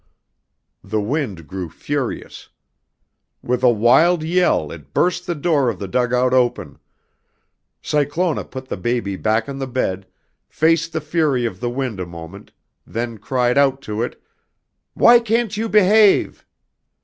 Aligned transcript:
The 0.83 0.99
wind 0.99 1.45
grew 1.47 1.69
furious. 1.69 2.49
With 3.43 3.61
a 3.61 3.69
wild 3.69 4.23
yell 4.23 4.71
it 4.71 4.95
burst 4.95 5.27
the 5.27 5.35
door 5.35 5.69
of 5.69 5.77
the 5.77 5.87
dugout 5.87 6.33
open. 6.33 6.79
Cyclona 7.83 8.45
put 8.45 8.67
the 8.67 8.77
baby 8.77 9.15
back 9.15 9.47
on 9.47 9.59
the 9.59 9.67
bed, 9.67 10.07
faced 10.49 10.91
the 10.93 11.01
fury 11.01 11.45
of 11.45 11.59
the 11.59 11.69
wind 11.69 11.99
a 11.99 12.07
moment, 12.07 12.51
then 12.83 13.19
cried 13.19 13.59
out 13.59 13.79
to 13.83 14.01
it: 14.01 14.19
"Why 14.95 15.19
can't 15.19 15.55
you 15.55 15.69
behave?" 15.69 16.47